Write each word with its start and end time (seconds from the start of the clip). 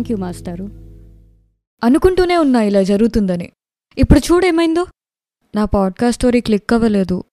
Thank 0.00 0.12
you 0.12 0.16
మాస్టారు. 0.16 0.64
అనుకుంటూనే 1.84 2.36
ఉన్నా 2.36 2.60
ఇలా 2.62 2.82
జరుగుతుందని. 2.82 3.48
ఇప్పుడు 3.98 4.20
చూడేమైందో 4.28 4.86
నా 5.54 5.64
పాడ్కాస్ట్ 5.64 6.18
స్టోరీ 6.20 6.40
క్లిక్ 6.40 6.72
అవ్వలేదు. 6.72 7.24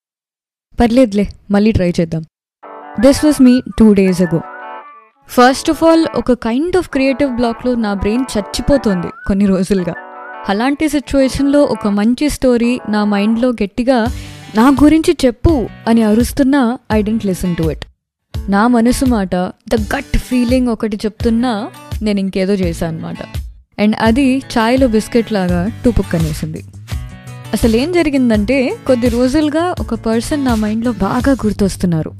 పర్లేదులే 0.80 1.24
మళ్ళీ 1.50 1.72
ట్రై 1.72 1.88
చేద్దాం. 2.00 2.22
This 3.00 3.24
was 3.24 3.40
me 3.42 3.54
two 3.78 3.92
days 3.92 4.20
ago 4.22 4.40
first 5.28 5.70
of 5.70 5.84
all 5.84 6.04
ఒక 6.16 6.32
కైండ్ 6.32 6.76
ఆఫ్ 6.76 6.90
క్రియేటివ్ 6.90 7.32
బ్లాక్లో 7.36 7.74
నా 7.74 7.94
బ్రెయిన్ 7.94 8.24
చచ్చిపోతుంది 8.34 9.10
కొన్ని 9.26 9.46
రోజులుగా. 9.46 9.94
అలాంటి 10.48 10.88
సిచ్యువేషన్లో 10.88 11.62
ఒక 11.62 11.86
మంచి 11.98 12.28
స్టోరీ 12.28 12.72
నా 12.88 13.04
మైండ్లో 13.04 13.48
గట్టిగా 13.62 13.98
నా 14.56 14.68
గురించి 14.84 15.16
చెప్పు 15.26 15.54
అని 15.88 16.02
అరుస్తున్నా 16.02 16.78
I 16.92 17.02
didn't 17.02 17.26
listen 17.26 17.56
to 17.56 17.62
it 17.62 17.84
నా 18.48 18.68
మనసు 18.68 19.04
మాట 19.04 19.34
ద 19.70 19.74
గట్ 19.96 20.16
ఫీలింగ్ 20.18 20.68
ఒకటి 20.68 20.96
చెప్తున్నా 20.96 21.52
నేను 22.02 22.20
ఇంకేదో 22.20 22.54
చేశాను 22.54 22.96
అనమాట 22.96 23.16
అండ్ 23.80 23.96
అది 24.00 24.38
ఛాయ్లో 24.38 24.86
బిస్కెట్ 24.86 25.32
లాగా 25.32 25.70
టూపుక్కనేసింది 25.84 26.64
అసలు 27.52 27.76
ఏం 27.76 27.92
జరిగిందంటే 27.92 28.76
కొద్ది 28.86 29.08
రోజులుగా 29.08 29.74
ఒక 29.80 29.94
పర్సన్ 29.94 30.44
నా 30.44 30.54
మైండ్లో 30.54 30.92
బాగా 30.92 31.32
గుర్తొస్తున్నారు. 31.32 32.12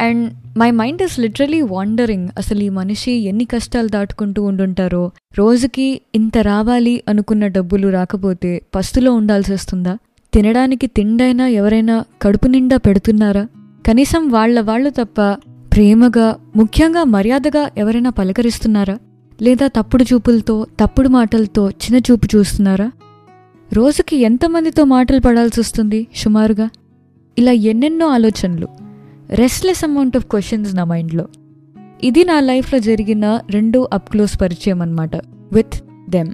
And 0.00 0.34
my 0.58 0.70
mind 0.70 1.02
is 1.02 1.20
literally 1.20 1.60
wandering. 1.60 2.28
అసలు 2.38 2.60
ఈ 2.60 2.68
మనిషి 2.68 3.12
ఎన్ని 3.12 3.44
కష్టాలు 3.44 3.88
దాటుకుంటూ 3.88 4.42
ఉండుంటారో 4.42 5.10
రోజుకి 5.38 6.00
ఇంత 6.14 6.38
రావాలి 6.38 7.02
అనుకున్న 7.08 7.46
డబ్బులు 7.46 7.88
రాకపోతే 7.88 8.62
పస్తులో 8.74 9.12
ఉండాల్సి 9.12 9.52
వస్తుందా? 9.52 9.98
తినడానికి 10.34 10.86
తిండైనా 10.86 11.48
ఎవరైనా 11.48 12.04
కడుపు 12.22 12.48
నిండా 12.48 12.76
పెడుతున్నారా? 12.76 13.46
కనీసం 13.86 14.28
వాళ్ళ 14.28 14.60
వాళ్ళు 14.60 14.90
తప్ప 14.90 15.20
ప్రేమగా 15.72 16.36
ముఖ్యంగా 16.56 17.04
మర్యాదగా 17.04 17.70
ఎవరైనా 17.78 18.10
పలకరిస్తున్నారా? 18.10 18.98
లేదా 19.42 19.66
తప్పుడు 19.66 20.04
చూపులతో 20.04 20.66
తప్పుడు 20.80 21.08
మాటలతో 21.08 21.70
చిన్న 21.70 21.98
చూపు 21.98 22.36
చూస్తున్నారా? 22.36 22.92
రోజుకి 23.72 24.16
ఎంతమందితో 24.16 24.84
మాటలు 24.84 25.20
పడాల్సి 25.20 25.60
వస్తుంది 25.60 26.06
సుమారుగా? 26.16 26.70
ఇలా 27.38 27.52
ఎన్నెన్నో 27.52 28.06
ఆలోచనలు. 28.06 28.68
రెస్ట్లెస్ 29.30 29.84
అమౌంట్ 29.84 30.16
ఆఫ్ 30.16 30.26
క్వశ్చన్స్ 30.26 30.76
నా 30.76 30.84
మైండ్లో. 30.84 31.28
ఇది 32.02 32.24
నా 32.24 32.40
లైఫ్లో 32.40 32.78
జరిగిన 32.78 33.40
రెండు 33.50 33.88
అప్ 33.92 34.10
క్లోజ్ 34.10 34.40
పరిచయం 34.40 34.82
అనమాట 34.82 35.16
with 35.52 35.82
them 36.10 36.28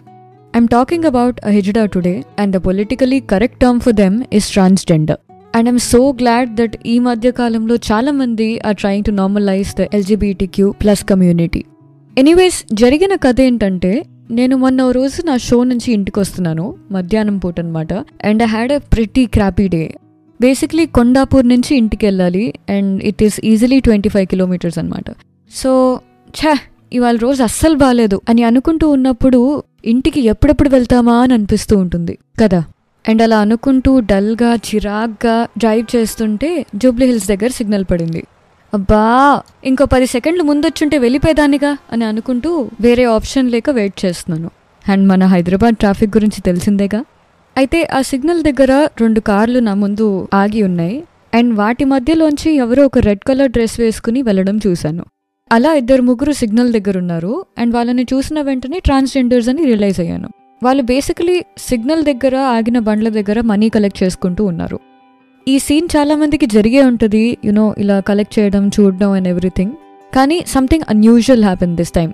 I'm 0.57 0.69
talking 0.69 1.05
about 1.05 1.41
a 1.45 1.51
hijra 1.51 1.87
today 1.87 2.23
and 2.39 2.57
the 2.57 2.59
politically 2.59 3.21
correct 3.21 3.61
term 3.61 3.81
for 3.81 3.95
them 3.95 4.23
is 4.33 4.51
transgender 4.51 5.17
and 5.57 5.69
I'm 5.69 5.79
so 5.79 6.13
glad 6.13 6.57
that 6.57 6.77
ఈ 6.87 6.99
మధ్య 6.99 7.31
కాలంలో 7.31 7.75
చాలా 7.75 8.13
are 8.65 8.77
trying 8.77 9.05
to 9.05 9.11
normalize 9.11 9.75
the 9.75 9.81
LGBT 9.81 10.47
Q 10.47 10.71
plus 10.71 11.05
community 11.05 11.65
anyways 12.17 12.65
జరిగిన 12.73 13.15
కథ 13.17 13.41
ఏంటంటే 13.41 13.93
నేను 14.31 14.57
మొన్న 14.57 14.83
ఓ 14.83 14.91
రోజు 14.91 15.27
నా 15.27 15.37
షో 15.37 15.65
నుంచి 15.65 15.93
ఇంటికి 15.93 16.21
వస్తున్నాను 16.21 16.75
మధ్యాహ్నం 16.91 17.39
పూట 17.39 17.61
అనమాట 17.61 17.93
and 18.25 18.43
I 18.43 18.47
had 18.47 18.73
a 18.73 18.79
pretty 18.93 19.27
crappy 19.27 19.69
day 19.69 19.95
basically 20.41 20.87
Kondapur 20.87 21.49
నుంచి 21.49 21.77
ఇంటికి 21.77 22.07
వెళ్ళాలి 22.07 22.55
and 22.71 23.05
it 23.05 23.23
is 23.23 23.41
easily 23.45 23.81
twenty 23.81 24.09
five 24.09 24.27
kilometres 24.27 24.79
అనమాట 24.79 25.05
సో 25.51 25.73
ఛా 26.35 26.53
ఇవాళ 26.93 27.17
రోజు 27.17 27.43
అస్సలు 27.43 27.77
బాగాలేదు 27.77 28.21
అని 28.29 28.43
అనుకుంటూ 28.43 28.91
ఉన్నప్పుడు 28.91 29.41
ఇంటికి 29.85 30.21
ఎప్పుడెప్పుడు 30.21 30.69
వెళ్తామా 30.69 31.23
అని 31.23 31.35
అనిపిస్తూ 31.35 31.77
ఉంటుంది. 31.79 32.19
కదా? 32.41 32.65
అండ్ 33.09 33.23
అలా 33.23 33.39
అనుకుంటూ 33.39 34.01
డల్గా 34.01 34.55
చిరాగ్గా 34.67 35.47
డ్రైవ్ 35.59 35.97
చేస్తుంటే 35.97 36.67
జూబ్లీ 36.75 37.07
హిల్స్ 37.07 37.29
దగ్గర 37.29 37.49
సిగ్నల్ 37.49 37.85
పడింది. 37.85 38.23
అబ్బా 38.75 39.43
ఇంకో 39.65 39.87
పది 39.87 40.07
సెకండ్లు 40.07 40.43
ముందొచ్చుంటే 40.43 40.99
వెళ్ళిపోయేదానిగా 40.99 41.77
అని 41.93 42.05
అనుకుంటూ 42.05 42.71
వేరే 42.81 43.05
ఆప్షన్ 43.05 43.51
లేక 43.51 43.71
వెయిట్ 43.71 44.05
చేస్తున్నాను. 44.05 44.51
అండ్ 44.89 45.09
మన 45.09 45.25
హైదరాబాద్ 45.25 45.77
ట్రాఫిక్ 45.77 46.17
గురించి 46.17 46.41
తెలిసిందేగా? 46.41 47.05
అయితే 47.57 47.85
ఆ 47.85 48.01
సిగ్నల్ 48.01 48.43
దగ్గర 48.43 48.89
రెండు 49.01 49.21
కార్లు 49.21 49.59
నా 49.59 49.75
ముందు 49.75 50.29
ఆగి 50.35 50.63
ఉన్నాయి. 50.63 51.05
అండ్ 51.35 51.55
వాటి 51.55 51.85
మధ్యలోంచి 51.85 52.55
ఎవరో 52.55 52.87
ఒక 52.87 52.99
రెడ్ 52.99 53.21
కలర్ 53.29 53.51
డ్రెస్ 53.51 53.81
వేసుకుని 53.81 54.23
వెళ్ళడం 54.23 54.61
చూశాను. 54.67 55.05
అలా 55.53 55.75
ఇద్దరు 55.75 56.03
ముగ్గురు 56.03 56.33
సిగ్నల్ 56.33 56.73
దగ్గర 56.73 56.99
ఉన్నారు. 56.99 57.47
అండ్ 57.59 57.75
వాళ్ళని 57.75 58.07
చూసిన 58.15 58.41
వెంటనే 58.41 58.79
ట్రాన్స్జెండర్స్ 58.79 59.49
అని 59.49 59.65
రియలైజ్ 59.65 60.01
అయ్యాను. 60.01 60.29
వాళ్ళు 60.63 60.83
బేసికలీ 60.83 61.45
సిగ్నల్ 61.59 62.05
దగ్గర 62.05 62.37
ఆగిన 62.37 62.79
బండ్ల 62.79 63.09
దగ్గర 63.09 63.41
మనీ 63.41 63.69
కలెక్ట్ 63.69 64.03
చేసుకుంటూ 64.03 64.45
ఉన్నారు. 64.45 64.81
ఈ 65.47 65.59
సీన్ 65.59 65.89
చాలామందికి 65.97 66.47
జరిగే 66.47 66.83
ఉంటుంది 66.83 67.39
యునో 67.45 67.75
ఇలా 67.79 68.01
కలెక్ట్ 68.01 68.39
చేయడం 68.39 68.69
చూడడం 68.69 69.11
అండ్ 69.11 69.29
ఎవ్రీథింగ్ 69.29 69.73
కానీ 70.13 70.45
something 70.47 70.83
unusual 70.89 71.45
happen 71.45 71.77
this 71.77 71.93
time 71.93 72.11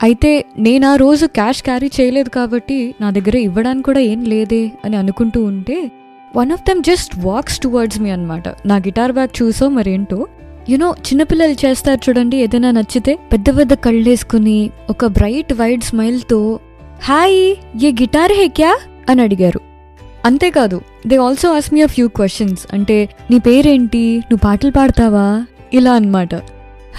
అయితే 0.00 0.30
నేను 0.58 0.86
ఆ 0.86 0.96
రోజు 0.96 1.26
క్యాష్ 1.26 1.62
క్యారీ 1.62 1.90
చేయలేదు 2.00 2.28
కాబట్టి 2.28 2.94
నా 3.00 3.10
దగ్గర 3.10 3.36
ఇవ్వడానికి 3.36 3.84
కూడా 3.84 4.00
ఏం 4.00 4.24
లేదే 4.24 4.70
అని 4.84 4.96
అనుకుంటూ 4.96 5.44
ఉంటే 5.44 5.90
one 6.36 6.52
of 6.52 6.64
them 6.66 6.82
just 6.82 7.18
walks 7.18 7.60
towards 7.60 8.00
me 8.00 8.10
అనమాట 8.10 8.48
నా 8.66 8.76
గిటార్ 8.78 9.12
బ్యాగ్ 9.12 9.42
చూసో 9.42 9.68
మరేంటో 9.68 10.18
యునో 10.68 10.94
చిన్నపిల్లలు 11.06 11.56
చేస్తారు 11.64 12.00
చూడండి 12.08 12.36
ఏదైనా 12.36 12.70
నచ్చితే 12.70 13.18
పెద్ద 13.32 13.58
పెద్ద 13.58 13.74
కళ్ళేసుకుని 13.74 14.58
ఒక 14.90 15.06
బ్రైట్ 15.06 15.52
వైడ్ 15.52 15.84
స్మైల్తో 15.84 16.40
హాయ్ 17.04 17.38
ఏ 17.84 17.92
గిటార్ 18.00 18.32
హే 18.32 18.48
క్యా? 18.48 18.72
అని 19.08 19.22
అడిగారు. 19.22 19.60
అంతేకాదు 20.24 20.78
they 21.06 21.16
also 21.16 21.52
as 21.52 21.74
me 21.74 21.82
a 21.82 21.86
few 21.86 22.08
questions 22.08 22.66
అంటే 22.72 23.08
నీ 23.30 23.38
పేరేంటి? 23.38 24.16
నువ్వు 24.16 24.38
పాటలు 24.44 24.70
పాడతావా? 24.70 25.46
ఇలా 25.72 25.92
అన్నమాట. 25.92 26.34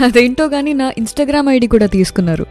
అదేంటో 0.01 0.47
కానీ 0.47 0.73
నా 0.73 0.91
ఇన్స్టాగ్రామ్ 0.97 1.49
ఐడి 1.49 1.67
కూడా 1.67 1.85
తీసుకున్నారు. 1.85 2.43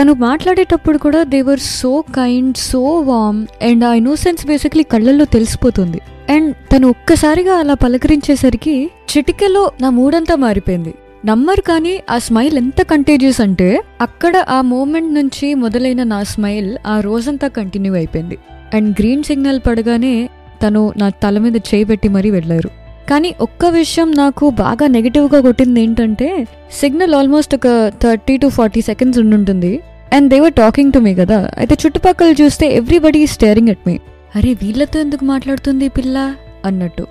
తను 0.00 0.12
మాట్లాడేటప్పుడు 0.12 0.98
కూడా 0.98 1.22
they're 1.22 1.60
so 1.60 2.00
kind 2.00 2.56
so 2.56 2.82
warm 2.84 3.46
and 3.62 3.84
ఆ 3.84 3.94
ఇన్నోసెన్స్ 3.94 4.46
బేసిక్లీ 4.46 4.82
కళ్ళల్లో 4.82 5.24
తెలిసిపోతుంది. 5.24 6.00
అండ్ 6.30 6.54
తను 6.54 6.88
ఒక్కసారిగా 6.88 7.54
అలా 7.54 7.74
పలకరించేసరికి 7.74 8.90
చిటికెలో 9.16 9.72
నా 9.80 9.90
మూడంతా 9.90 10.34
మారిపోయింది. 10.34 10.94
నమ్మరు 11.26 11.60
కానీ 11.60 12.00
ఆ 12.10 12.18
స్మైల్ 12.18 12.56
ఎంత 12.56 12.82
కంటేజియస్ 12.82 13.40
అంటే 13.40 13.82
అక్కడ 14.00 14.36
ఆ 14.36 14.60
మూమెంట్ 14.60 15.14
నుంచి 15.14 15.54
మొదలైన 15.54 16.02
నా 16.02 16.22
స్మైల్ 16.22 16.76
ఆ 16.86 17.00
రోజంతా 17.00 17.48
కంటిన్యూ 17.48 17.94
అయిపోయింది. 17.94 18.38
అండ్ 18.74 18.96
గ్రీన్ 19.00 19.22
సిగ్నల్ 19.22 19.60
పడగానే 19.66 20.28
తను 20.62 20.92
నా 20.96 21.08
తల 21.08 21.38
మీద 21.38 21.56
చేయి 21.56 21.84
పెట్టి 21.84 22.08
మరీ 22.08 22.30
వెళ్ళారు. 22.30 22.70
కానీ 23.10 23.34
ఒక్క 23.40 23.66
విషయం 23.66 24.12
నాకు 24.12 24.50
బాగా 24.50 24.86
నెగిటివ్గా 24.86 25.40
కొట్టింది 25.40 25.80
ఏంటంటే 25.80 26.46
సిగ్నల్ 26.80 27.14
ఆల్మోస్ట్ 27.14 27.54
ఒక 27.54 27.92
thirty 28.02 28.36
to 28.36 28.46
forty 28.46 28.80
seconds 28.80 29.18
ఉండుంటుంది. 29.18 29.80
And 30.12 30.30
they're 30.30 30.52
talking 30.52 30.92
to 30.92 30.98
me 30.98 31.14
కదా. 31.14 31.50
అయితే 31.58 31.76
చుట్టుపక్కల 31.86 32.34
చూస్తే 32.42 32.76
ఎవ్రీబడి 32.76 33.26
స్టేరింగ్ 33.26 33.68
ఎట్ 33.68 33.84
మీ 33.86 33.98
అరే 34.36 34.52
వీళ్ళతో 34.52 35.00
ఎందుకు 35.00 35.24
మాట్లాడుతుంది 35.24 35.88
పిల్ల? 35.88 36.34
అన్నట్టు. 36.64 37.06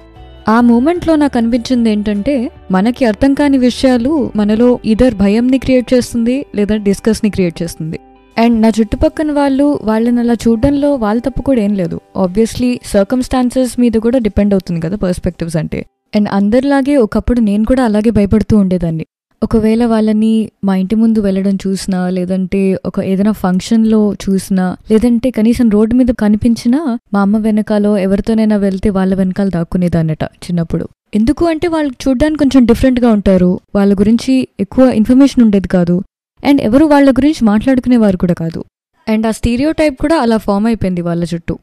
ఆ 0.50 0.62
మూమెంట్లో 0.62 1.16
నాకు 1.16 1.38
అనిపించింది 1.38 1.90
ఏంటంటే 1.92 2.52
మనకి 2.72 3.06
అర్థం 3.06 3.34
కాని 3.34 3.58
విషయాలు 3.58 4.32
మనలో 4.36 4.80
ఇదర్ 4.86 5.16
భయంని 5.16 5.58
క్రియేట్ 5.58 5.94
చేస్తుంది 5.94 6.46
లేదా 6.56 6.76
డిస్కస్ని 6.76 7.30
క్రియేట్ 7.30 7.64
చేస్తుంది. 7.64 8.00
అండ్ 8.38 8.62
నా 8.62 8.68
చుట్టుపక్కన 8.68 9.32
వాళ్ళు 9.32 9.80
వాళ్ళని 9.84 10.20
అలా 10.20 10.34
చూడడంలో 10.34 10.96
వాళ్ళ 10.96 11.22
తప్పు 11.22 11.42
కూడా 11.42 11.62
ఏం 11.62 11.74
లేదు. 11.74 12.00
ఆబ్వియస్లీ 12.18 12.80
సర్కమ్స్టాన్సెస్ 12.86 13.80
మీద 13.80 13.92
కూడా 13.92 14.18
డిపెండ్ 14.18 14.54
అవుతుంది 14.54 14.82
కదా 14.82 14.96
పర్స్పెక్టివ్స్ 14.96 15.58
అంటే. 15.58 15.86
అండ్ 16.16 16.30
అందరిలాగే 16.32 16.96
ఒకప్పుడు 16.96 17.40
నేను 17.40 17.66
కూడా 17.66 17.84
అలాగే 17.84 18.10
భయపడుతూ 18.10 18.58
ఉండేదాన్ని. 18.58 19.06
ఒకవేళ 19.44 19.86
వాళ్ళని 19.86 20.50
మా 20.64 20.76
ఇంటి 20.76 20.96
ముందు 20.96 21.20
వెళ్ళడం 21.20 21.58
చూసినా 21.68 22.10
లేదంటే 22.10 22.78
ఒక 22.86 23.00
ఏదైనా 23.00 23.32
ఫంక్షన్లో 23.32 24.14
చూసినా 24.14 24.78
లేదంటే 24.92 25.32
కనీసం 25.32 25.70
రోడ్డు 25.70 25.96
మీద 25.96 26.08
కనిపించినా 26.20 27.00
మా 27.14 27.22
అమ్మ 27.22 27.38
వెనకాలో 27.38 27.98
ఎవరితోనైనా 27.98 28.56
వెళ్తే 28.56 28.90
వాళ్ళ 28.90 29.16
వెనకాల 29.16 29.50
దాక్కునేదాన్నట 29.50 30.24
చిన్నప్పుడు. 30.24 30.88
ఎందుకు 31.16 31.46
అంటే 31.46 31.68
వాళ్ళు 31.68 31.94
చూడడానికి 32.08 32.40
కొంచెం 32.40 32.66
డిఫరెంట్గా 32.66 33.10
ఉంటారు. 33.12 33.60
వాళ్ళ 33.76 33.94
గురించి 33.94 34.48
ఎక్కువ 34.60 34.90
ఇన్ఫర్మేషన్ 34.90 35.44
ఉండేది 35.44 35.68
కాదు. 35.68 36.04
అండ్ 36.44 36.62
ఎవరు 36.62 36.86
వాళ్ళ 36.86 37.12
గురించి 37.12 37.46
మాట్లాడుకునేవారు 37.46 38.18
కూడా 38.18 38.34
కాదు. 38.34 38.66
అండ్ 39.08 39.28
ఆ 39.28 39.32
స్టీరియో 39.32 39.72
టైప్ 39.72 39.96
కూడా 39.96 40.16
అలా 40.18 40.38
ఫామ్ 40.38 40.66
అయిపోయింది 40.66 41.02
వాళ్ళ 41.02 41.24
చుట్టూ 41.24 41.58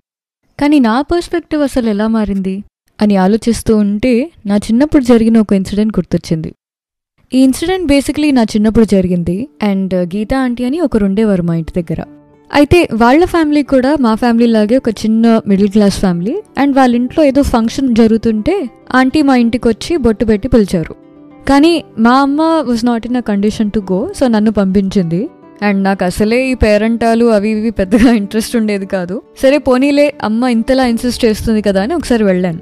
కానీ 0.60 0.78
నా 0.78 1.00
పర్స్పెక్టివ్ 1.00 1.62
అసలు 1.62 1.90
ఎలా 1.90 2.06
మారింది 2.06 2.64
అని 3.02 3.16
ఆలోచిస్తూ 3.16 3.76
ఉంటే 3.76 4.30
నా 4.46 4.56
చిన్నప్పుడు 4.56 5.04
జరిగిన 5.04 5.38
ఒక 5.38 5.52
ఇన్సిడెంట్ 5.52 5.98
గుర్తొచ్చింది. 5.98 6.52
ఈ 7.34 7.38
ఇన్సిడెంట్ 7.42 7.86
బేసిక్లీ 7.86 8.30
నా 8.30 8.42
చిన్నప్పుడు 8.42 8.84
జరిగింది 8.84 9.48
అండ్ 9.62 9.94
గీతా 9.94 10.38
ఆంటీ 10.38 10.64
అని 10.64 10.80
ఒకరు 10.80 11.04
ఉండేవారు 11.04 11.42
మా 11.42 11.54
ఇంటి 11.54 11.82
దగ్గర. 11.82 12.04
అయితే 12.54 12.88
వాళ్ళ 12.92 13.24
ఫ్యామిలీ 13.24 13.62
కూడా 13.62 13.96
మా 14.00 14.14
ఫ్యామిలీ 14.14 14.46
లాగే 14.46 14.76
ఒక 14.76 14.88
చిన్న 14.88 15.40
మిడిల్ 15.46 15.68
క్లాస్ 15.68 15.98
ఫ్యామిలీ 16.00 16.42
అండ్ 16.58 16.76
వాళ్ళ 16.76 16.94
ఇంట్లో 16.94 17.24
ఏదో 17.24 17.42
ఫంక్షన్ 17.42 17.96
జరుగుతుంటే 17.96 18.70
ఆంటీ 18.94 19.22
మా 19.22 19.36
ఇంటికి 19.36 19.68
వచ్చి 19.68 19.96
బొట్టు 19.96 20.24
పెట్టి 20.24 20.48
పిలిచారు. 20.48 20.94
కానీ 21.48 21.84
మా 21.98 22.10
అమ్మ 22.10 22.42
was 22.42 22.84
not 22.84 23.06
in 23.06 23.16
a 23.16 23.20
condition 23.20 23.70
to 23.70 23.80
go 23.92 24.12
so 24.16 24.28
నన్ను 24.28 24.50
పంపించింది. 24.50 25.28
అండ్ 25.62 25.84
నాకు 25.84 26.04
అసలే 26.04 26.46
ఈ 26.50 26.54
పేరెంటాలు 26.54 27.24
అవి 27.24 27.50
ఇవి 27.50 27.70
పెద్దగా 27.70 28.12
ఇంట్రెస్ట్ 28.12 28.56
ఉండేది 28.56 28.86
కాదు. 28.86 29.22
సరే 29.42 29.58
పోనీలే 29.58 30.14
అమ్మ 30.22 30.44
ఇంతలా 30.44 30.86
ఇన్సిస్ట్ 30.86 31.24
చేస్తుంది 31.24 31.62
కదా 31.62 31.82
అని 31.82 31.94
ఒకసారి 31.94 32.24
వెళ్ళాను. 32.24 32.58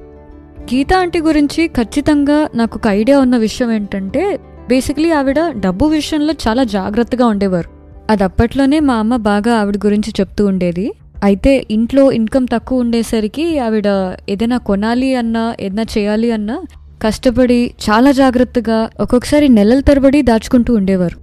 గీతా 0.63 0.99
ఆంటీ 0.99 1.21
గురించి 1.21 1.69
ఖచ్చితంగా 1.69 2.49
నాకు 2.55 2.79
ఒక 2.79 2.89
ఐడియా 2.89 3.21
ఉన్న 3.21 3.37
విషయం 3.37 3.73
ఏంటంటే 3.73 4.41
బేసిక్లీ 4.69 5.11
ఆవిడ 5.11 5.41
డబ్బు 5.61 5.87
విషయంలో 5.87 6.35
చాలా 6.49 6.65
జాగ్రత్తగా 6.65 7.27
ఉండేవారు. 7.27 7.71
అది 8.11 8.25
అప్పట్లోనే 8.25 8.81
మా 8.81 8.95
అమ్మ 8.95 9.17
బాగా 9.17 9.55
ఆవిడ 9.55 9.77
గురించి 9.77 10.13
చెప్తూ 10.21 10.47
ఉండేది. 10.47 10.93
అయితే 11.25 11.67
ఇంట్లో 11.71 12.13
ఇన్కమ్ 12.13 12.47
తక్కువ 12.53 12.81
ఉండేసరికి 12.81 13.59
ఆవిడ 13.59 14.17
ఏదైనా 14.29 14.59
కొనాలి 14.59 15.15
అన్నా 15.15 15.55
ఏదైనా 15.61 15.83
చేయాలి 15.99 16.33
అన్నా 16.33 16.63
కష్టపడి 17.03 17.71
చాలా 17.91 18.13
జాగ్రత్తగా 18.13 18.89
ఒక్కొక్కసారి 19.01 19.49
నెలల 19.49 19.81
తరబడి 19.81 20.23
దాచుకుంటూ 20.23 20.75
ఉండేవారు. 20.75 21.23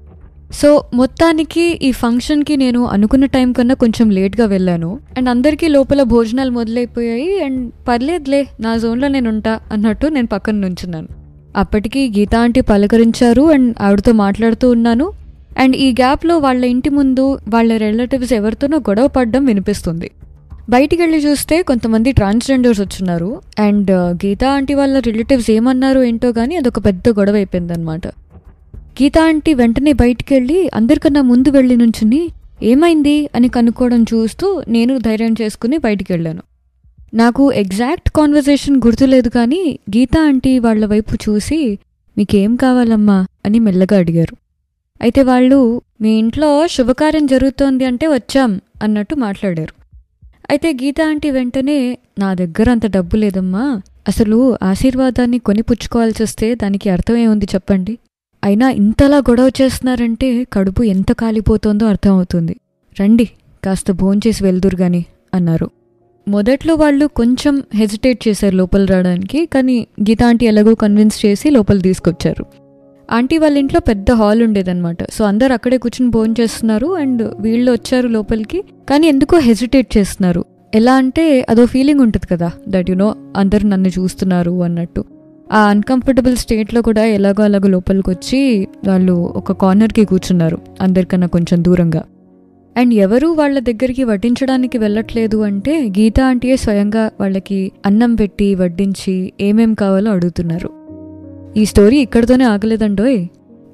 సో 0.54 0.84
మొత్తానికి 0.94 1.62
ఈ 1.62 1.92
ఫంక్షన్కి 1.92 2.58
నేను 2.58 2.86
అనుకున్న 2.86 3.26
టైం 3.26 3.54
కన్నా 3.54 3.76
కొంచెం 3.76 4.10
లేట్గా 4.10 4.48
వెళ్ళాను. 4.48 5.00
అండ్ 5.18 5.30
అందరికీ 5.30 5.68
లోపల 5.68 6.04
భోజనాలు 6.04 6.52
మొదలైపోయాయి. 6.52 7.44
అండ్ 7.44 7.72
పర్లేదులే 7.88 8.48
నా 8.60 8.78
జోన్లో 8.78 9.08
నేను 9.08 9.30
ఉంటా 9.30 9.60
అన్నట్టు 9.72 10.08
నేను 10.08 10.28
పక్కన 10.28 10.56
నుంచున్నాను. 10.56 11.08
అప్పటికి 11.56 12.14
గీతా 12.20 12.40
ఆంటీ 12.40 12.62
పలకరించారు 12.62 13.42
అండ్ 13.42 13.76
ఆవిడతో 13.82 14.12
మాట్లాడుతూ 14.12 14.72
ఉన్నాను. 14.72 15.12
అండ్ 15.60 15.76
ఈ 15.76 15.92
గ్యాప్లో 15.92 16.38
వాళ్ళ 16.38 16.66
ఇంటి 16.66 16.90
ముందు 16.90 17.40
వాళ్ళ 17.48 17.78
రిలేటివ్స్ 17.78 18.34
ఎవరితోనో 18.34 18.78
గొడవ 18.78 19.08
పడడం 19.08 19.46
వినిపిస్తుంది. 19.46 20.12
బయటికి 20.70 21.00
వెళ్ళి 21.02 21.18
చూస్తే 21.18 21.62
కొంతమంది 21.62 22.12
ట్రాన్స్జెండర్స్ 22.12 22.82
వచ్చున్నారు. 22.82 23.30
అండ్ 23.60 23.92
uh, 23.92 24.10
గీతా 24.26 24.48
ఆంటీ 24.52 24.74
వాళ్ళ 24.74 25.00
రిలేటివ్స్ 25.00 25.52
ఏమన్నారు 25.52 26.00
ఏంటో 26.00 26.32
కానీ 26.32 26.56
అదొక 26.56 26.80
పెద్ద 26.86 27.10
గొడవ 27.10 27.36
అయిపోయిందనమాట 27.36 28.08
గీతా 29.02 29.24
ఆంటీ 29.26 29.54
వెంటనే 29.54 29.94
బయటికి 29.94 30.34
వెళ్ళి 30.34 30.70
అందరికన్నా 30.74 31.22
ముందు 31.22 31.50
వెళ్ళి 31.50 31.76
నుంచుని 31.76 32.22
ఏమైంది? 32.64 33.30
అని 33.36 33.48
కనుక్కోవడం 33.48 34.04
చూస్తూ 34.04 34.64
నేను 34.68 34.98
ధైర్యం 34.98 35.36
చేసుకుని 35.42 35.78
బయటికి 35.78 36.14
వెళ్ళాను 36.14 36.44
నాకు 37.14 37.52
ఎగ్జాక్ట్ 37.52 38.10
కాన్వర్జేషన్ 38.10 38.78
గుర్తులేదు 38.78 39.30
కానీ 39.30 39.80
గీతా 39.98 40.22
ఆంటీ 40.22 40.60
వాళ్ళ 40.60 40.86
వైపు 40.86 41.16
చూసి 41.30 41.80
మీకేం 42.18 42.56
కావాలమ్మా? 42.56 43.28
అని 43.46 43.60
మెల్లగా 43.60 43.98
అడిగారు. 43.98 44.36
అయితే 45.02 45.22
వాళ్ళు 45.22 45.82
మీ 46.02 46.18
ఇంట్లో 46.18 46.68
శుభకార్యం 46.68 47.26
జరుగుతోంది 47.26 47.86
అంటే 47.86 48.08
వచ్చాం 48.08 48.62
అన్నట్టు 48.84 49.16
మాట్లాడారు. 49.16 49.79
అయితే 50.50 50.74
గీత 50.74 51.02
ఆంటీ 51.02 51.30
వెంటనే 51.32 51.98
నా 52.20 52.34
దగ్గర 52.34 52.70
అంత 52.70 52.86
డబ్బు 52.86 53.16
లేదమ్మా. 53.16 53.82
అసలు 54.08 54.58
ఆశీర్వాదాన్ని 54.64 55.40
కొని 55.40 55.62
పుచ్చుకోవాల్సి 55.62 56.24
వస్తే 56.24 56.56
దానికి 56.56 56.90
అర్థమే 56.90 57.28
ఉంది 57.28 57.48
చెప్పండి. 57.56 57.94
అయినా 58.44 58.70
ఇంతలా 58.70 59.18
గొడవ 59.18 59.50
చేస్తున్నారంటే 59.62 60.44
కడుపు 60.54 60.84
ఎంత 60.84 61.12
కాలిపోతుందో 61.12 61.86
అర్థమవుతుంది 61.86 62.56
రండి 63.02 63.28
కాస్త 63.64 63.92
భోంచేసి 63.92 64.44
వెళ్దురు 64.44 64.76
గాని 64.76 65.06
అన్నారు. 65.34 65.70
మొదట్లో 66.28 66.76
వాళ్ళు 66.76 67.06
కొంచెం 67.20 67.64
హెజిటేట్ 67.76 68.28
చేశారు 68.28 68.56
లోపల 68.56 68.86
రావడానికి 68.86 69.46
కానీ 69.46 69.88
గీతాంటి 70.02 70.46
ఎలాగో 70.46 70.74
కన్విన్స్ 70.76 71.26
చేసి 71.26 71.50
లోపల 71.50 71.80
తీసుకొచ్చారు. 71.80 72.46
ఆంటీ 73.12 73.38
వాళ్ళ 73.38 73.58
ఇంట్లో 73.58 73.80
పెద్ద 73.80 74.12
హాల్ 74.12 74.44
ఉండేదన్నమాట. 74.44 74.98
సో 75.12 75.26
అందరు 75.26 75.54
అక్కడే 75.54 75.78
కూర్చుని 75.78 76.12
భోజనం 76.12 76.36
చేస్తున్నారు 76.40 76.88
అండ్ 76.88 77.34
వీళ్ళు 77.40 77.72
వచ్చారు 77.72 78.08
లోపలికి 78.08 78.64
కానీ 78.90 79.08
ఎందుకో 79.08 79.38
హెజిటేట్ 79.38 79.98
చేస్తున్నారు. 79.98 80.46
ఎలా 80.76 80.94
అంటే 80.94 81.46
అదో 81.50 81.66
ఫీలింగ్ 81.66 82.00
ఉంటుంది 82.00 82.28
కదా 82.28 82.52
దట్ 82.68 82.90
యు 82.90 82.96
నో 82.96 83.16
అందరు 83.36 83.66
నన్ను 83.68 83.88
చూస్తున్నారు 83.88 84.64
అన్నట్టు. 84.64 85.06
ఆ 85.52 85.60
అన్కంఫర్టబుల్ 85.60 86.36
స్టేట్లో 86.38 86.82
కూడా 86.82 87.06
ఎలాగో 87.06 87.44
అలాగో 87.44 87.68
లోపలికి 87.68 88.10
వచ్చి 88.10 88.68
వాళ్ళు 88.88 89.14
ఒక 89.14 89.52
కార్నర్కి 89.52 90.06
కూర్చున్నారు 90.06 90.58
అందరికన్నా 90.82 91.28
కొంచెం 91.28 91.64
దూరంగా. 91.64 92.04
అండ్ 92.78 92.94
ఎవరు 92.94 93.28
వాళ్ళ 93.28 93.60
దగ్గరికి 93.60 94.04
వడ్డించడానికి 94.04 94.78
వెళ్ళట్లేదు 94.78 95.38
అంటే 95.38 95.88
గీతా 95.88 96.28
ఆంటీయే 96.28 96.56
స్వయంగా 96.56 97.12
వాళ్ళకి 97.20 97.72
అన్నం 97.86 98.16
పెట్టి 98.16 98.56
వడ్డించి 98.56 99.34
ఏమేం 99.42 99.74
కావాలో 99.74 100.12
అడుగుతున్నారు. 100.12 100.79
ఈ 101.58 101.66
స్టోరీ 101.66 101.98
ఇక్కడితోనే 101.98 102.46
ఆగలేదండోయ్. 102.46 103.18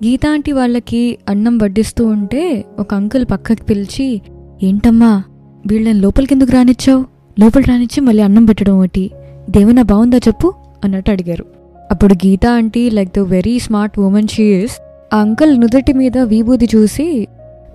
గీతా 0.05 0.31
ఆంటీ 0.31 0.51
వాళ్ళకి 0.51 1.17
అన్నం 1.29 1.57
వడ్డిస్తూ 1.57 2.05
ఉంటే 2.05 2.65
ఒక 2.79 2.93
అంకుల్ 2.93 3.25
పక్కకి 3.31 3.63
పిలిచి 3.63 4.21
ఏంటమ్మా 4.63 5.23
వీళ్ళని 5.67 5.99
లోపలికి 5.99 6.33
ఎందుకు 6.33 6.51
రానిచ్చావు? 6.51 7.05
లోపల 7.39 7.61
రానిచ్చి 7.61 8.01
మళ్ళీ 8.01 8.23
అన్నం 8.23 8.45
పెట్టడం 8.45 8.79
ఒకటి. 8.79 9.11
దేవనా 9.49 9.81
బాగుందా 9.81 10.17
చెప్పు? 10.17 10.53
అన్నట్టు 10.83 11.11
అడిగారు. 11.11 11.45
అప్పుడు 11.91 12.13
Geeta 12.13 12.51
aunty 12.53 12.89
like 12.89 13.09
the 13.17 13.19
very 13.19 13.59
smart 13.59 13.99
women 13.99 14.27
she's 14.27 14.77
ఆ 15.15 15.17
అంకుల్ 15.17 15.59
నుదుటి 15.59 15.93
మీద 15.93 16.17
విభూది 16.17 16.69
చూసి 16.75 17.27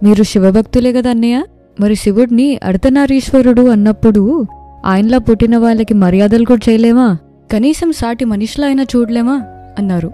మీరు 0.03 0.23
శివభక్తులే 0.23 0.93
కదా 0.93 1.11
అన్నయ్య? 1.11 1.45
మరి 1.81 1.95
శివుడిని 1.95 2.61
అర్ధనారీశ్వరుడు 2.65 3.63
అన్నప్పుడు 3.63 4.47
ఆయనలా 4.85 5.19
పుట్టిన 5.19 5.57
వాళ్ళకి 5.57 5.95
మర్యాదలు 5.95 6.45
కూడా 6.45 6.73
చేయలేమా? 6.73 7.19
కనీసం 7.53 7.93
సాటి 7.93 8.25
మనిషిలా 8.25 8.67
అయినా 8.67 8.83
చూడలేమా? 8.83 9.43
అన్నారు. 9.79 10.09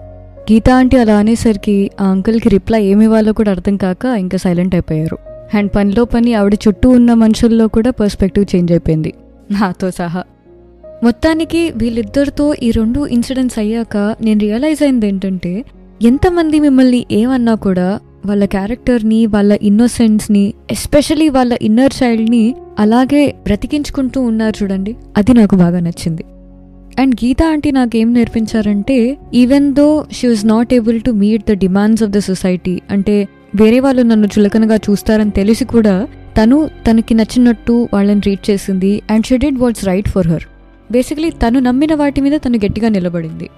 గీతా 0.51 0.77
ఆంటీ 0.77 0.97
అలా 0.97 1.17
అనేసరికి 1.17 1.89
ఆ 2.01 2.05
అంకుల్కి 2.05 2.49
రిప్లై 2.49 2.83
ఏమివ్వాలో 2.83 3.33
కూడా 3.33 3.51
అర్థం 3.51 3.77
కాక 3.77 4.05
ఇంకా 4.05 4.37
సైలెంట్ 4.37 4.75
అయిపోయారు. 4.75 5.17
అండ్ 5.53 5.71
పనిలో 5.75 6.05
పని 6.05 6.33
ఆవిడ 6.33 6.55
చుట్టూ 6.67 6.89
ఉన్న 6.89 7.13
మనుషుల్లో 7.13 7.67
కూడా 7.67 7.91
పర్స్పెక్టివ్ 7.91 8.55
చేంజ్ 8.55 8.71
అయిపోయింది. 8.71 9.13
నాతో 9.51 9.91
సహా. 9.91 10.23
మొత్తానికి 11.03 11.71
వీళ్ళిద్దరితో 11.75 12.55
ఈ 12.63 12.71
రెండు 12.71 13.05
ఇన్సిడెంట్స్ 13.05 13.59
అయ్యాక 13.59 13.97
నేను 13.97 14.39
రియలైజ్ 14.39 14.83
అయింది 14.83 15.07
ఏంటంటే 15.07 15.65
ఎంతమంది 16.01 16.59
మిమ్మల్ని 16.59 17.05
ఏమన్నా 17.11 17.55
కూడా 17.55 17.99
వాళ్ళ 18.25 18.45
క్యారెక్టర్ని 18.45 19.25
వాళ్ళ 19.25 19.57
ఇన్నోసెన్స్ని 19.61 20.53
ఎస్పెషలీ 20.71 21.29
వాళ్ళ 21.29 21.57
ఇన్నర్ 21.61 22.03
చైల్డ్ని 22.03 22.55
అలాగే 22.79 23.35
బ్రతికించుకుంటూ 23.43 24.21
ఉన్నారు 24.21 24.63
చూడండి. 24.63 24.95
అది 25.17 25.33
నాకు 25.33 25.55
బాగా 25.55 25.79
నచ్చింది. 25.79 26.23
అండ్ 26.97 27.15
గీత 27.15 27.43
ఆంటీ 27.43 27.71
నాకేం 27.71 28.13
నేర్పించారంటే 28.13 29.17
even 29.33 29.73
though 29.73 30.07
she 30.11 30.27
was 30.27 30.45
not 30.45 30.73
able 30.73 31.01
to 31.01 31.11
meet 31.11 31.43
the 31.51 31.51
demands 31.51 32.03
of 32.03 32.11
the 32.11 32.17
society 32.17 32.81
అంటే 32.91 33.15
వేరే 33.55 33.79
వాళ్ళు 33.79 34.01
నన్ను 34.01 34.27
చులకనగా 34.27 34.75
చూస్తారని 34.75 35.31
తెలిసి 35.31 35.65
కూడా 35.65 36.07
తను 36.37 36.69
తనకి 36.87 37.13
నచ్చినట్టు 37.13 37.89
వాళ్ళని 37.93 38.21
ట్రీట్ 38.21 38.49
చేసింది 38.49 39.01
and 39.09 39.25
she 39.25 39.37
did 39.37 39.59
what's 39.59 39.85
right 39.85 40.09
for 40.09 40.27
her 40.27 40.45
basically 40.91 41.29
తను 41.43 41.59
నమ్మిన 41.59 41.93
వాటి 41.93 42.21
మీద 42.21 42.35
తను 42.37 42.57
గట్టిగా 42.65 42.89
నిలబడింది. 42.89 43.49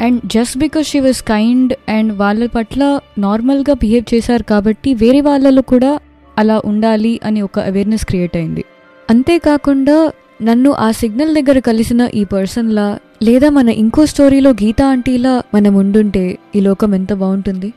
And 0.00 0.20
just 0.26 0.58
because 0.58 0.86
she 0.86 1.00
was 1.00 1.22
kind 1.22 1.72
and 1.88 2.12
వాళ్ళ 2.12 2.46
పట్ల 2.46 3.00
నార్మల్గా 3.18 3.74
బిహేవ్ 3.74 4.14
చేశారు 4.14 4.42
కాబట్టి 4.42 4.94
వేరే 4.94 5.20
వాళ్ళలో 5.20 5.62
కూడా 5.62 5.98
అలా 6.38 6.62
ఉండాలి 6.64 7.20
అని 7.24 7.42
ఒక 7.42 7.58
అవేర్నెస్ 7.58 8.04
క్రియేట్ 8.04 8.36
అయింది. 8.36 8.64
అంతేకాకుండా 9.10 9.96
నన్ను 10.42 10.72
ఆ 10.72 10.90
సిగ్నల్ 10.90 11.34
దగ్గర 11.34 11.58
కలిసిన 11.58 12.08
ఈ 12.14 12.24
పర్సన్లా 12.24 12.98
లేదా 13.22 13.50
మన 13.50 13.68
ఇంకో 13.68 14.06
స్టోరీలో 14.06 14.50
గీతా 14.50 14.86
ఆంటీలా 14.86 15.42
మనం 15.54 15.74
ఉండుంటే 15.74 16.38
ఈ 16.56 16.60
లోకం 16.60 16.94
ఎంత 16.94 17.12
బాగుంటుంది? 17.12 17.72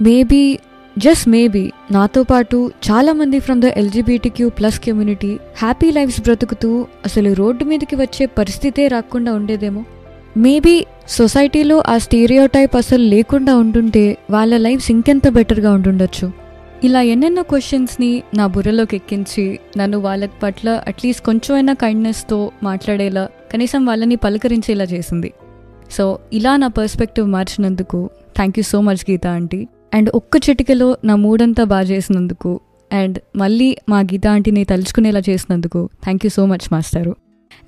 మేబీ 0.00 0.58
జస్ట్ 0.98 1.28
మేబీ 1.28 1.72
నాతో 1.90 2.22
పాటు 2.22 2.72
చాలామంది 2.90 3.38
from 3.38 3.62
the 3.62 3.64
LGBTQ 3.64 4.48
plus 4.48 4.80
community 4.80 5.38
happy 5.56 5.90
lives 5.90 6.20
బ్రతుకుతూ 6.20 6.86
అసలు 7.04 7.32
రోడ్డు 7.32 7.64
మీదకి 7.64 7.96
వచ్చే 7.96 8.26
పరిస్థితే 8.26 8.88
రాకుండా 8.88 9.32
ఉండేదేమో? 9.32 9.84
మేబీ 10.36 10.86
సొసైటీలో 11.08 11.82
ఆ 11.86 11.98
స్టీరియో 11.98 12.46
టైప్ 12.46 12.76
అసలు 12.76 13.02
లేకుండా 13.02 13.56
ఉంటుంటే 13.56 14.16
వాళ్ళ 14.30 14.56
లైఫ్స్ 14.56 14.90
ఇంకెంత 14.90 15.28
బెటర్గా 15.28 15.72
ఉంటుండొచ్చు 15.72 16.41
ఇలా 16.84 17.00
ఎన్నెన్నో 17.02 17.42
క్వశ్చన్స్ని 17.42 18.22
నా 18.36 18.46
బుర్రలోకి 18.46 18.96
ఎక్కించి 18.96 19.58
నన్ను 19.78 19.98
వాళ్ళ 19.98 20.28
పట్ల 20.42 20.84
అట్లీస్ట్ 20.88 21.24
కొంచెమైనా 21.24 21.72
కైండ్నెస్తో 21.72 22.50
మాట్లాడేలా 22.62 23.28
కనీసం 23.52 23.86
వాళ్ళని 23.86 24.16
పలకరించేలా 24.16 24.84
చేసింది. 24.84 25.32
సో 25.90 26.18
ఇలా 26.32 26.56
నా 26.56 26.66
perspective 26.66 27.26
మార్చినందుకు 27.26 28.10
thank 28.36 28.58
you 28.58 28.62
so 28.62 28.80
much 28.80 29.10
Geeta 29.10 29.34
aunty. 29.34 29.68
And 29.94 30.10
ఒక్క 30.14 30.36
చిటికలో 30.48 30.96
నా 31.04 31.16
మూడంతా 31.16 31.64
బాగా 31.64 31.82
చేసినందుకు 31.82 32.60
అండ్ 32.92 33.18
మళ్ళీ 33.36 33.76
మా 33.88 34.00
గీతా 34.00 34.32
ఆంటీని 34.32 34.64
తలుచుకునేలా 34.64 35.22
చేసినందుకు 35.28 35.90
థ్యాంక్ 36.02 36.26
యూ 36.26 36.30
సో 36.30 36.46
మచ్ 36.46 36.66
మాస్టారు. 36.72 37.16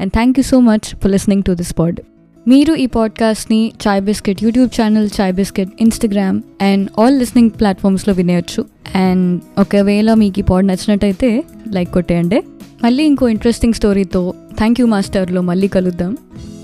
And 0.01 0.13
thank 0.13 0.39
you 0.39 0.43
so 0.43 0.61
much 0.61 0.97
for 0.97 1.13
listening 1.13 1.43
to 1.43 1.53
this 1.53 1.79
pod 1.79 2.01
మీరు 2.49 2.75
ఈ 2.75 2.87
పాడ్కాస్ట్ని 2.87 3.73
Chai 3.89 4.03
biscuit 4.03 4.45
YouTube 4.45 4.81
channel 4.81 5.09
Chai 5.21 5.33
biscuit 5.33 5.69
Instagram 5.81 6.43
and 6.63 6.91
all 7.01 7.19
listening 7.19 7.51
ప్లాట్ఫామ్స్లో 7.51 8.15
వినేయచ్చు. 8.15 8.65
అండ్ 8.95 9.41
ఒకవేళ 9.59 10.15
మీకు 10.15 10.39
ఈ 10.39 10.43
పాడ్ 10.43 10.67
నచ్చినట్టయితే 10.67 11.45
లైక్ 11.73 11.93
కొట్టేయండి. 11.93 12.43
మళ్ళీ 12.85 13.05
ఇంకో 13.05 13.29
ఇంట్రెస్టింగ్ 13.29 13.73
స్టోరీతో 13.73 14.35
థ్యాంక్ 14.57 14.81
యూ 14.81 14.87
మాస్టర్లో 14.87 15.41
మళ్ళీ 15.41 15.69
కలుద్దాం. 15.69 16.17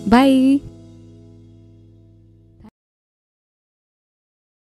బాయ్ 0.08 0.58